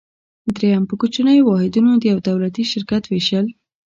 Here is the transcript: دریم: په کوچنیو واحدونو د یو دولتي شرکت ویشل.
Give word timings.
دریم: 0.55 0.83
په 0.89 0.95
کوچنیو 1.01 1.47
واحدونو 1.49 1.91
د 1.97 2.03
یو 2.11 2.19
دولتي 2.29 2.63
شرکت 2.71 3.03
ویشل. 3.07 3.45